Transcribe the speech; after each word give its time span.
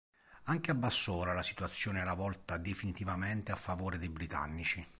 Anche 0.45 0.71
a 0.71 0.73
Bassora 0.73 1.31
la 1.31 1.43
situazione 1.43 1.99
era 1.99 2.15
volta 2.15 2.57
definitivamente 2.57 3.51
a 3.51 3.55
favore 3.55 3.99
dei 3.99 4.09
britannici. 4.09 4.83